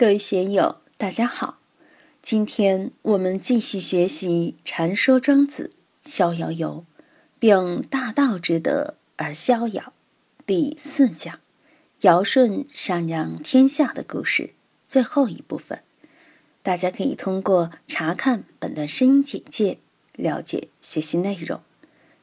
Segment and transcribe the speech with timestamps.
[0.00, 1.58] 各位学友，大家好！
[2.22, 6.86] 今天我们继续学习《禅说庄子逍遥游》，
[7.38, 9.92] 并大道之德而逍遥
[10.46, 11.40] 第四讲
[12.00, 14.54] “尧舜禅让天下”的故事
[14.86, 15.82] 最后一部分。
[16.62, 19.76] 大家可以通过查看本段声音简介
[20.16, 21.60] 了解学习内容。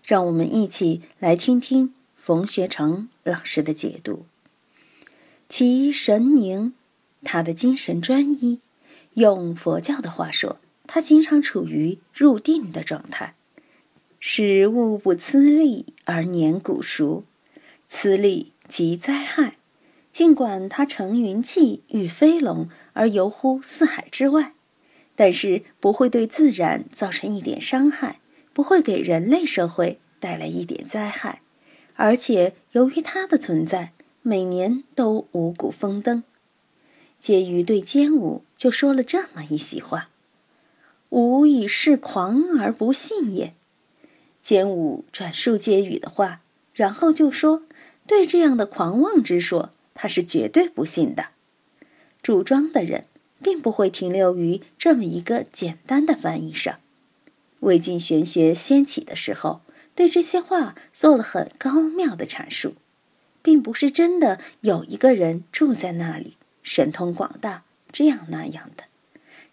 [0.04, 4.26] 让我们一起来听听冯学成老师的解读。
[5.48, 6.74] 其神宁。
[7.24, 8.60] 他的精神专一，
[9.14, 13.36] 用佛教的话说，他经常处于入定的状态，
[14.20, 17.24] 使物不思利而年古熟，
[17.88, 19.58] 此利即灾害。
[20.12, 24.54] 尽管他乘云气与飞龙而游乎四海之外，
[25.16, 28.20] 但是不会对自然造成一点伤害，
[28.52, 31.42] 不会给人类社会带来一点灾害，
[31.96, 36.24] 而且由于他的存在，每年都五谷丰登。
[37.28, 40.08] 介于对坚武就说了这么一席话
[41.12, 43.54] ：“吾以是狂而不信也。”
[44.42, 46.40] 坚武转述介语的话，
[46.74, 47.64] 然后就说
[48.08, 51.32] ：“对这样的狂妄之说，他是绝对不信的。”
[52.24, 53.04] 主庄的人
[53.44, 56.80] 并不会停留于这么一个简单的翻译上。
[57.60, 59.60] 魏晋玄学掀起的时候，
[59.94, 62.76] 对这些话做了很高妙的阐述，
[63.42, 66.37] 并不是真的有一个人住在那里。
[66.68, 68.84] 神通广大，这样那样的，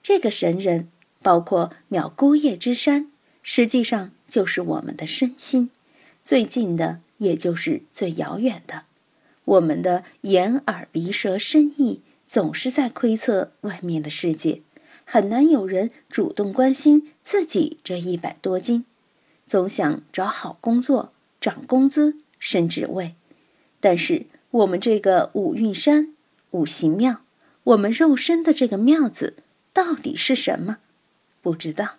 [0.03, 0.89] 这个神人
[1.23, 3.09] 包括渺孤叶之山，
[3.41, 5.71] 实际上就是我们的身心，
[6.25, 8.83] 最近的也就是最遥远的。
[9.45, 14.63] 我们的眼耳鼻舌身意总是在窥测外面的世界，
[15.05, 18.85] 很难有人主动关心自己这一百多斤，
[19.47, 23.15] 总想找好工作、涨工资、升职位。
[23.79, 26.14] 但是我们这个五蕴山。
[26.55, 27.23] 五行庙，
[27.65, 29.35] 我们肉身的这个庙字
[29.73, 30.79] 到底是什么？
[31.43, 31.97] 不知道。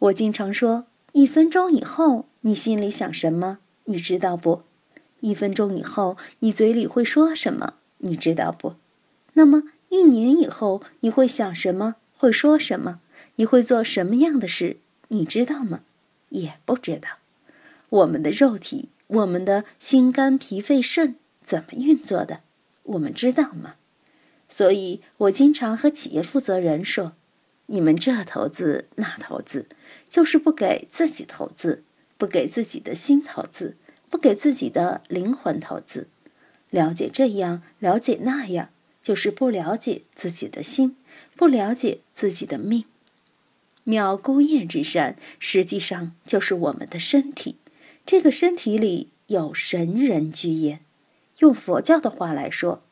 [0.00, 4.62] 我经常说，一分钟以后你心里想什么，你知道不？
[5.20, 8.74] 一分钟以后你嘴里会说什么，你知道不？
[9.34, 12.98] 那么一年以后你会想什么，会说什么？
[13.36, 15.82] 你会做什么样的事，你知道吗？
[16.30, 17.10] 也不知道。
[17.90, 21.14] 我们的肉体，我们的心肝脾肺肾
[21.44, 22.40] 怎么运作的？
[22.86, 23.74] 我们知道吗？
[24.48, 27.14] 所以我经常和企业负责人说
[27.66, 29.66] ：“你们这投资那投资，
[30.08, 31.82] 就是不给自己投资，
[32.16, 33.76] 不给自己的心投资，
[34.08, 36.06] 不给自己的灵魂投资。
[36.70, 38.70] 了解这样，了解那样，
[39.02, 40.96] 就是不了解自己的心，
[41.34, 42.84] 不了解自己的命。
[43.84, 47.56] 渺孤雁之山，实际上就是我们的身体。
[48.04, 50.80] 这个身体里有神人居焉。”
[51.38, 52.82] 用佛教的话来说，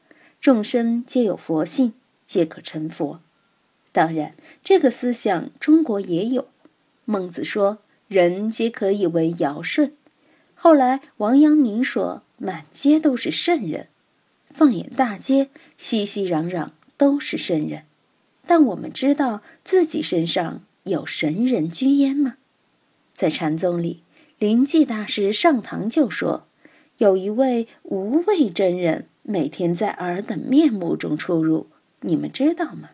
[0.41, 1.95] 众生皆有佛性，
[2.27, 3.21] 皆可成佛。
[3.93, 6.49] 当然，这个思想中国也有。
[7.05, 7.79] 孟子说
[8.09, 9.93] ：“人皆可以为尧舜。”
[10.55, 13.89] 后来王阳明说：“满街都是圣人。”
[14.51, 17.85] 放眼大街，熙熙攘攘都是圣人。
[18.47, 22.37] 但我们知道自己身上有神人居焉吗？
[23.15, 24.03] 在禅宗里，
[24.39, 26.47] 灵济大师上堂就说。
[26.99, 31.69] 有一位无畏真人，每天在尔等面目中出入，
[32.01, 32.91] 你们知道吗？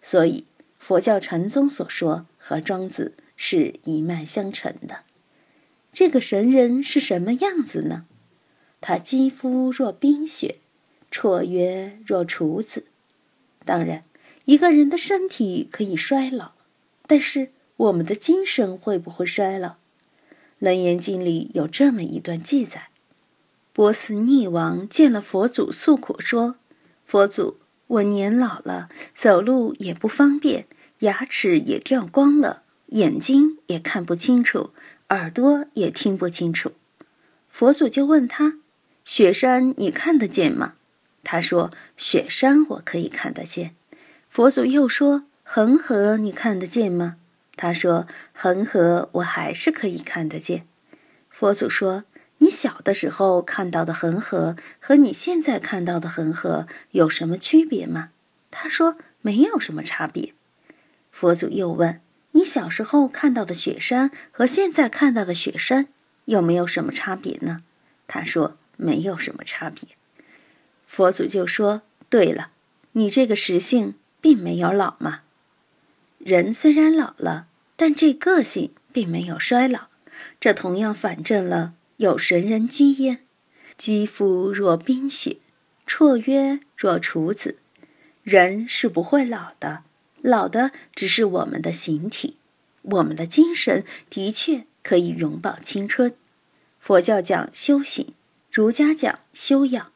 [0.00, 0.44] 所以
[0.78, 5.00] 佛教禅宗所说和庄子是一脉相承的。
[5.92, 8.06] 这个神人是什么样子呢？
[8.80, 10.56] 他肌肤若冰雪，
[11.10, 12.86] 绰约若处子。
[13.66, 14.04] 当然，
[14.46, 16.52] 一个人的身体可以衰老，
[17.06, 19.68] 但是我们的精神会不会衰老？
[20.58, 22.89] 《楞严经》里有这么一段记载。
[23.72, 26.56] 波斯匿王见了佛祖，诉苦说
[27.06, 30.66] ：“佛祖，我年老了，走路也不方便，
[30.98, 34.70] 牙齿也掉光了，眼睛也看不清楚，
[35.10, 36.72] 耳朵也听不清楚。”
[37.48, 38.58] 佛祖就问他
[39.04, 40.74] ：“雪山你看得见吗？”
[41.22, 43.76] 他说：“雪山我可以看得见。”
[44.28, 47.16] 佛祖又说：“恒河你看得见吗？”
[47.56, 50.66] 他说：“恒河我还是可以看得见。”
[51.30, 52.02] 佛祖说。
[52.50, 58.10] 小的时候看到的恒河和你现在看到的恒河有什么区别吗？
[58.50, 60.34] 他说没有什么差别。
[61.12, 62.00] 佛祖又问：
[62.32, 65.88] 你小时候看到的雪山和现在看到的雪山
[66.26, 67.62] 有没有什么差别呢？
[68.06, 69.82] 他说没有什么差别。
[70.86, 72.50] 佛祖就说：对了，
[72.92, 75.20] 你这个实性并没有老嘛。
[76.18, 77.46] 人虽然老了，
[77.76, 79.88] 但这个性并没有衰老，
[80.40, 81.74] 这同样反证了。
[82.00, 83.26] 有神人居焉，
[83.76, 85.36] 肌肤若冰雪，
[85.86, 87.58] 绰约若处子。
[88.22, 89.82] 人是不会老的，
[90.22, 92.38] 老的只是我们的形体，
[92.80, 96.14] 我们的精神的确可以永葆青春。
[96.78, 98.14] 佛教讲修行，
[98.50, 99.92] 儒家讲修养，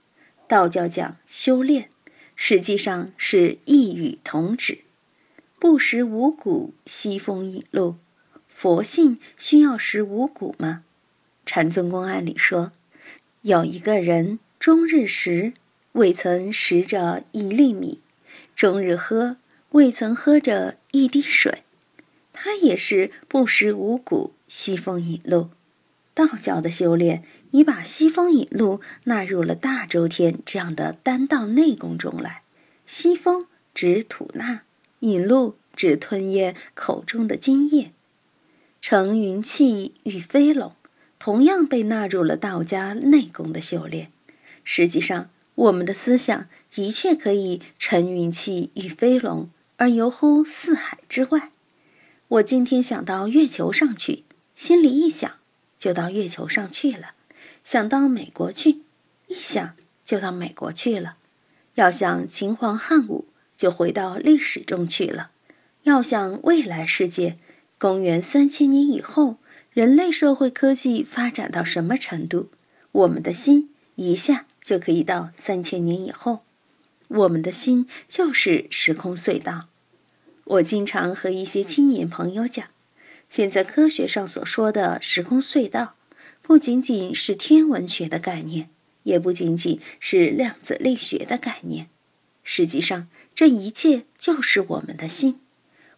[0.46, 1.88] 道教讲修炼，
[2.36, 4.80] 实际上是一语同旨。
[5.58, 7.96] 不食五谷，西风引路。
[8.46, 10.84] 佛性需要食五谷吗？
[11.46, 12.72] 禅宗公案里说，
[13.42, 15.52] 有一个人终日食，
[15.92, 18.00] 未曾食着一粒米。
[18.56, 19.36] 终日喝，
[19.70, 21.62] 未曾喝着一滴水，
[22.32, 25.50] 他也是不食五谷，西风引露。
[26.14, 32.42] 道教的修炼已把西风引路纳入了大周天这样的丹道内功中来。
[32.86, 34.62] 西风指吐纳，
[35.00, 37.90] 引路指吞咽口中的津液。
[38.80, 40.72] 乘云气与飞龙，
[41.24, 44.10] 同样被纳入了道家内功的修炼。
[44.62, 46.48] 实际上，我们的思想。
[46.70, 51.50] 的确可以乘云气与飞龙而游乎四海之外。
[52.28, 54.24] 我今天想到月球上去，
[54.54, 55.30] 心里一想，
[55.78, 57.14] 就到月球上去了；
[57.62, 58.80] 想到美国去，
[59.28, 59.74] 一想
[60.04, 61.16] 就到美国去了。
[61.76, 65.30] 要想秦皇汉武，就回到历史中去了；
[65.84, 67.38] 要想未来世界，
[67.78, 69.36] 公元三千年以后，
[69.74, 72.48] 人类社会科技发展到什么程度，
[72.92, 76.44] 我们的心一下就可以到三千年以后。
[77.08, 79.66] 我们的心就是时空隧道。
[80.44, 82.68] 我经常和一些青年朋友讲，
[83.28, 85.96] 现在科学上所说的时空隧道，
[86.40, 88.70] 不仅仅是天文学的概念，
[89.02, 91.88] 也不仅仅是量子力学的概念。
[92.44, 95.40] 实际上，这一切就是我们的心。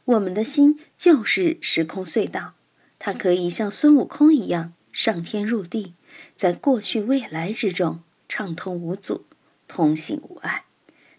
[0.06, 2.54] 我们的心就是时空隧道，
[2.98, 5.94] 它可以像孙悟空一样上天入地，
[6.36, 9.24] 在过去未来之中畅通无阻，
[9.68, 10.64] 通行无碍。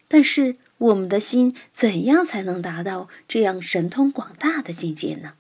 [0.08, 5.34] 但是，我们的心怎样才能达到这样神通广大的境界呢？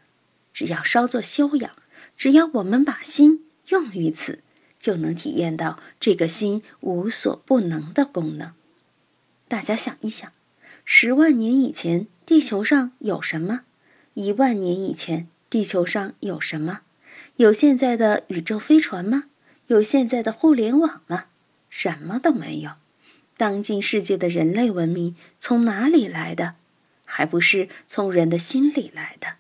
[0.54, 1.72] 只要稍作修养，
[2.18, 4.44] 只要我们把心用于此，
[4.80, 8.51] 就能体验到这个心无所不能的功能。
[9.48, 10.31] 大家想一想，
[10.83, 13.62] 十万年以前地球上有什么？
[14.16, 16.82] 一万年以前地球上有什么？
[17.38, 19.26] 有现在的宇宙飞船吗？
[19.68, 21.26] 有现在的互联网吗？
[21.70, 22.72] 什么都没有。
[23.38, 26.56] 当今世界的人类文明从哪里来的？
[27.06, 29.36] 还不是从人的心里来的。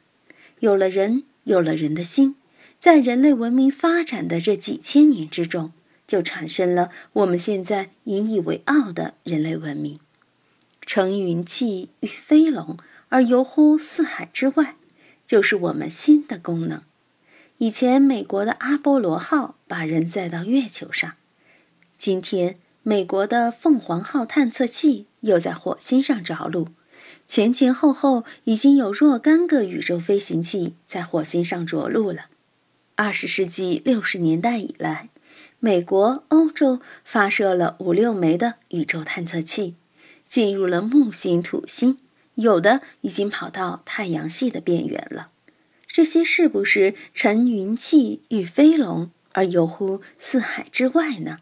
[0.59, 2.35] 有了人，有了人的心，
[2.79, 5.73] 在人类文明发展的这几千年之中，
[6.07, 9.99] 就产生了我们现在引以为傲的人类文明。
[10.81, 12.77] 乘云气与飞龙
[13.09, 14.75] 而游乎四海之外，
[15.27, 16.81] 就是我们心的功能。
[17.57, 21.13] 以前美国的阿波罗号把人载到月球上，
[21.97, 22.57] 今天。
[22.83, 26.69] 美国的凤凰号探测器又在火星上着陆，
[27.27, 32.27] 前前后后已经有若干个宇宙飞行器在火星上着陆了。
[32.95, 35.09] 二十世纪六十年代以来，
[35.59, 39.75] 美国、欧洲发射了五六枚的宇宙探测器，
[40.29, 41.97] 进入了木星、土星，
[42.37, 45.31] 有的已经跑到太阳系的边缘了。
[45.87, 51.39] 这些是不是乘云气与飞龙而游乎四海之外呢？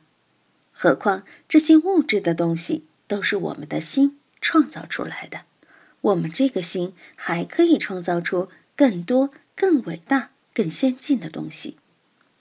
[0.71, 5.41] 何况这些物质的东西都是我们的心创造出来的，
[6.01, 11.77] 我们这个心还可以创造出更多、更伟大、更先进的东西。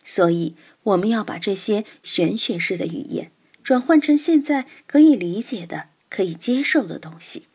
[0.04, 3.30] 所以，我们要把这些玄学式的语言
[3.62, 7.46] 转换成现在可以理解的、可以接受的东西。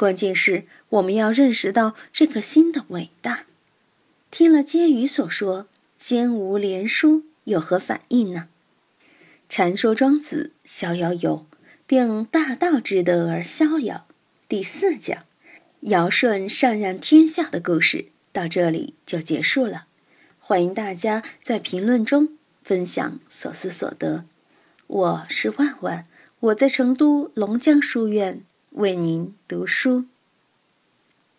[0.00, 3.44] 关键是我们要认识到这颗心的伟大。
[4.30, 5.66] 听了婕妤所说
[6.00, 8.48] “仙无连书”，有何反应呢？
[9.50, 11.44] 禅说庄子逍遥游，
[11.86, 14.06] 并大道之德而逍遥。
[14.48, 15.24] 第四讲，
[15.80, 19.84] 尧舜禅让天下的故事到这里就结束了。
[20.38, 24.24] 欢迎大家在评论中分享所思所得。
[24.86, 26.06] 我是万万，
[26.40, 30.04] 我在成都龙江书院为您读书。